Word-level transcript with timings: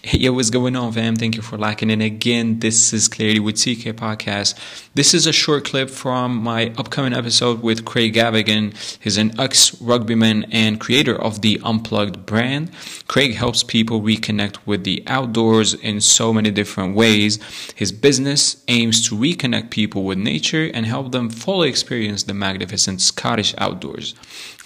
Hey, 0.00 0.18
yo, 0.20 0.32
what's 0.32 0.50
going 0.50 0.76
on, 0.76 0.92
fam? 0.92 1.16
Thank 1.16 1.34
you 1.34 1.42
for 1.42 1.58
liking. 1.58 1.90
And 1.90 2.02
again. 2.02 2.60
This 2.60 2.92
is 2.92 3.08
Clarity 3.08 3.40
with 3.40 3.56
TK 3.56 3.94
Podcast. 3.94 4.54
This 4.94 5.12
is 5.12 5.26
a 5.26 5.32
short 5.32 5.64
clip 5.64 5.90
from 5.90 6.36
my 6.36 6.72
upcoming 6.76 7.12
episode 7.12 7.62
with 7.62 7.84
Craig 7.84 8.14
Gavigan. 8.14 8.74
He's 9.00 9.16
an 9.16 9.38
ex 9.40 9.72
rugbyman 9.72 10.48
and 10.52 10.78
creator 10.78 11.20
of 11.20 11.42
the 11.42 11.60
Unplugged 11.64 12.26
brand. 12.26 12.70
Craig 13.08 13.34
helps 13.34 13.62
people 13.62 14.00
reconnect 14.00 14.58
with 14.66 14.84
the 14.84 15.02
outdoors 15.06 15.74
in 15.74 16.00
so 16.00 16.32
many 16.32 16.50
different 16.50 16.94
ways. 16.94 17.38
His 17.74 17.90
business 17.90 18.62
aims 18.68 19.08
to 19.08 19.16
reconnect 19.16 19.70
people 19.70 20.04
with 20.04 20.18
nature 20.18 20.70
and 20.72 20.86
help 20.86 21.10
them 21.12 21.28
fully 21.30 21.68
experience 21.68 22.22
the 22.22 22.34
magnificent 22.34 23.00
Scottish 23.00 23.54
outdoors. 23.58 24.14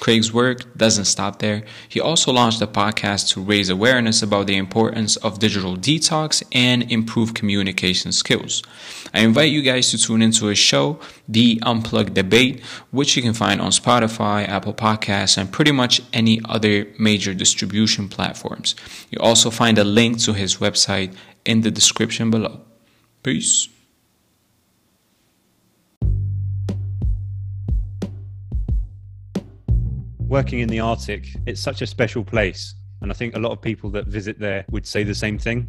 Craig's 0.03 0.33
work 0.33 0.77
doesn't 0.77 1.05
stop 1.05 1.39
there. 1.39 1.63
He 1.89 2.01
also 2.01 2.33
launched 2.33 2.61
a 2.61 2.67
podcast 2.67 3.33
to 3.35 3.41
raise 3.41 3.69
awareness 3.69 4.21
about 4.21 4.49
the 4.49 4.57
importance 4.57 5.15
of 5.23 5.39
digital 5.39 5.77
detox 5.77 6.43
and 6.53 6.91
improve 6.91 7.35
communication 7.35 8.13
skills. 8.13 8.63
I 9.15 9.21
invite 9.21 9.53
you 9.53 9.63
guys 9.63 9.91
to 9.91 9.99
tune 9.99 10.23
into 10.23 10.47
his 10.47 10.59
show, 10.59 10.99
The 11.29 11.61
Unplugged 11.63 12.15
Debate, 12.15 12.61
which 12.91 13.17
you 13.17 13.23
can 13.23 13.35
find 13.35 13.61
on 13.61 13.71
Spotify, 13.71 14.49
Apple 14.49 14.75
Podcasts, 14.75 15.37
and 15.39 15.53
pretty 15.53 15.73
much 15.73 16.01
any 16.13 16.41
other 16.47 16.87
major 16.99 17.35
distribution 17.35 18.09
platforms. 18.09 18.75
You 19.11 19.19
also 19.21 19.51
find 19.51 19.79
a 19.79 19.85
link 19.85 20.21
to 20.21 20.33
his 20.33 20.57
website 20.57 21.15
in 21.45 21.61
the 21.61 21.71
description 21.71 22.31
below. 22.31 22.61
Peace. 23.23 23.69
working 30.33 30.61
in 30.61 30.69
the 30.71 30.81
Arctic, 30.81 31.29
it's 31.45 31.61
such 31.61 31.83
a 31.83 31.87
special 31.87 32.25
place. 32.25 32.75
And 33.03 33.11
I 33.11 33.15
think 33.15 33.35
a 33.37 33.39
lot 33.39 33.53
of 33.53 33.61
people 33.61 33.91
that 33.91 34.07
visit 34.07 34.39
there 34.39 34.65
would 34.71 34.87
say 34.87 35.03
the 35.03 35.15
same 35.15 35.39
thing, 35.39 35.67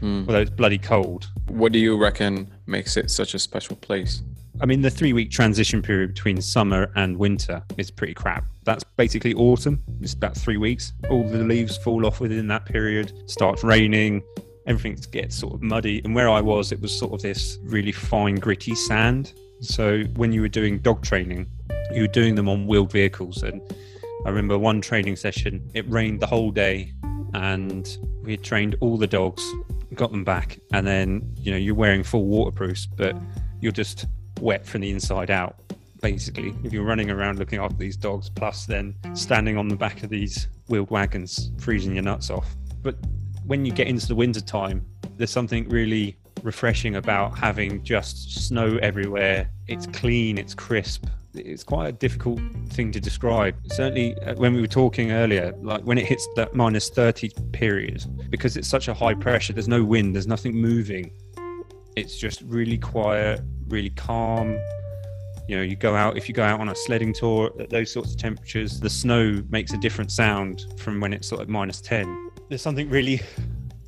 Hmm. 0.00 0.24
although 0.26 0.40
it's 0.40 0.50
bloody 0.50 0.78
cold. 0.78 1.28
What 1.48 1.72
do 1.72 1.78
you 1.78 1.96
reckon 1.98 2.48
makes 2.66 2.96
it 2.96 3.10
such 3.10 3.34
a 3.34 3.38
special 3.38 3.76
place? 3.76 4.22
I 4.62 4.66
mean, 4.66 4.82
the 4.82 4.90
three 4.90 5.12
week 5.12 5.30
transition 5.30 5.82
period 5.82 6.14
between 6.14 6.40
summer 6.40 6.90
and 6.94 7.16
winter 7.16 7.62
is 7.76 7.90
pretty 7.90 8.14
crap. 8.14 8.44
That's 8.64 8.84
basically 8.96 9.34
autumn. 9.34 9.80
It's 10.00 10.12
about 10.12 10.36
three 10.36 10.58
weeks. 10.58 10.92
All 11.10 11.26
the 11.28 11.38
leaves 11.38 11.76
fall 11.78 12.06
off 12.06 12.20
within 12.20 12.46
that 12.48 12.66
period, 12.66 13.12
starts 13.26 13.64
raining, 13.64 14.22
everything 14.66 14.98
gets 15.10 15.36
sort 15.36 15.54
of 15.54 15.62
muddy. 15.62 16.00
And 16.04 16.14
where 16.14 16.28
I 16.28 16.40
was, 16.40 16.72
it 16.72 16.80
was 16.80 16.96
sort 16.96 17.12
of 17.14 17.22
this 17.22 17.58
really 17.64 17.92
fine, 17.92 18.36
gritty 18.36 18.74
sand. 18.74 19.32
So 19.60 20.02
when 20.16 20.32
you 20.32 20.40
were 20.42 20.48
doing 20.48 20.78
dog 20.78 21.02
training, 21.02 21.46
you 21.92 22.02
were 22.02 22.08
doing 22.08 22.34
them 22.34 22.48
on 22.48 22.66
wheeled 22.66 22.92
vehicles. 22.92 23.42
And 23.42 23.60
I 24.24 24.28
remember 24.28 24.58
one 24.58 24.80
training 24.80 25.16
session, 25.16 25.70
it 25.72 25.88
rained 25.90 26.20
the 26.20 26.26
whole 26.26 26.50
day, 26.50 26.92
and 27.32 27.88
we 28.22 28.36
trained 28.36 28.76
all 28.80 28.98
the 28.98 29.06
dogs, 29.06 29.42
got 29.94 30.10
them 30.10 30.24
back, 30.24 30.58
and 30.72 30.86
then 30.86 31.34
you 31.36 31.50
know 31.50 31.56
you're 31.56 31.74
wearing 31.74 32.02
full 32.02 32.26
waterproofs, 32.26 32.86
but 32.86 33.16
you're 33.60 33.72
just 33.72 34.06
wet 34.40 34.66
from 34.66 34.82
the 34.82 34.90
inside 34.90 35.30
out. 35.30 35.56
Basically, 36.02 36.54
if 36.64 36.72
you're 36.72 36.84
running 36.84 37.10
around 37.10 37.38
looking 37.38 37.58
after 37.58 37.76
these 37.76 37.96
dogs, 37.96 38.28
plus 38.30 38.66
then 38.66 38.94
standing 39.14 39.56
on 39.56 39.68
the 39.68 39.76
back 39.76 40.02
of 40.02 40.10
these 40.10 40.48
wheeled 40.68 40.90
wagons, 40.90 41.50
freezing 41.58 41.94
your 41.94 42.02
nuts 42.02 42.30
off. 42.30 42.56
But 42.82 42.96
when 43.46 43.64
you 43.64 43.72
get 43.72 43.86
into 43.86 44.06
the 44.06 44.14
winter 44.14 44.40
time, 44.40 44.84
there's 45.16 45.30
something 45.30 45.68
really 45.68 46.16
refreshing 46.42 46.96
about 46.96 47.38
having 47.38 47.82
just 47.84 48.46
snow 48.46 48.78
everywhere. 48.82 49.50
It's 49.66 49.86
clean, 49.86 50.38
it's 50.38 50.54
crisp. 50.54 51.06
It's 51.34 51.62
quite 51.62 51.88
a 51.88 51.92
difficult 51.92 52.40
thing 52.70 52.90
to 52.92 53.00
describe. 53.00 53.54
Certainly, 53.72 54.16
uh, 54.22 54.34
when 54.34 54.54
we 54.54 54.60
were 54.60 54.66
talking 54.66 55.12
earlier, 55.12 55.54
like 55.62 55.82
when 55.82 55.98
it 55.98 56.06
hits 56.06 56.26
that 56.36 56.54
minus 56.54 56.88
30 56.90 57.30
period, 57.52 58.04
because 58.30 58.56
it's 58.56 58.68
such 58.68 58.88
a 58.88 58.94
high 58.94 59.14
pressure, 59.14 59.52
there's 59.52 59.68
no 59.68 59.84
wind, 59.84 60.14
there's 60.14 60.26
nothing 60.26 60.54
moving. 60.54 61.12
It's 61.96 62.18
just 62.18 62.42
really 62.42 62.78
quiet, 62.78 63.40
really 63.68 63.90
calm. 63.90 64.58
You 65.48 65.56
know, 65.56 65.62
you 65.62 65.76
go 65.76 65.94
out, 65.94 66.16
if 66.16 66.28
you 66.28 66.34
go 66.34 66.44
out 66.44 66.60
on 66.60 66.68
a 66.68 66.74
sledding 66.74 67.12
tour 67.12 67.52
at 67.60 67.70
those 67.70 67.92
sorts 67.92 68.12
of 68.12 68.18
temperatures, 68.18 68.80
the 68.80 68.90
snow 68.90 69.42
makes 69.50 69.72
a 69.72 69.78
different 69.78 70.12
sound 70.12 70.64
from 70.78 71.00
when 71.00 71.12
it's 71.12 71.28
sort 71.28 71.40
of 71.40 71.48
minus 71.48 71.80
10. 71.80 72.30
There's 72.48 72.62
something 72.62 72.88
really 72.88 73.20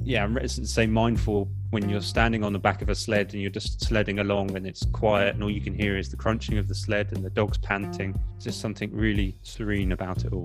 yeah, 0.04 0.25
I'm 0.25 0.34
reticent 0.34 0.66
to 0.66 0.72
say 0.72 0.86
mindful 0.86 1.48
when 1.72 1.88
you're 1.88 2.03
standing 2.03 2.44
on 2.44 2.53
the 2.53 2.59
back 2.59 2.83
of 2.83 2.91
a 2.91 2.94
sled 2.94 3.33
and 3.33 3.41
you're 3.41 3.50
just 3.50 3.83
sledding 3.83 4.19
along 4.19 4.55
and 4.55 4.66
it's 4.66 4.84
quiet 4.93 5.34
and 5.34 5.43
all 5.43 5.50
you 5.50 5.60
can 5.60 5.72
hear 5.72 5.97
is 5.97 6.10
the 6.10 6.16
crunching 6.16 6.59
of 6.59 6.69
the 6.69 6.75
sled 6.75 7.10
and 7.12 7.25
the 7.25 7.31
dogs 7.31 7.56
panting. 7.56 8.15
It's 8.37 8.44
just 8.44 8.60
something 8.60 8.94
really 8.94 9.34
serene 9.41 9.93
about 9.93 10.27
it 10.27 10.34
all. 10.34 10.41